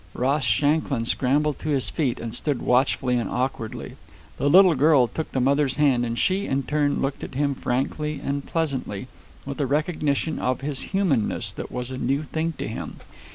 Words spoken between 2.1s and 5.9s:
and stood watchfully and awkwardly. The little girl took the mother's